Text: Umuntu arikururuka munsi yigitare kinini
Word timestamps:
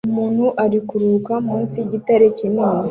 Umuntu 0.09 0.45
arikururuka 0.63 1.33
munsi 1.47 1.75
yigitare 1.79 2.25
kinini 2.37 2.63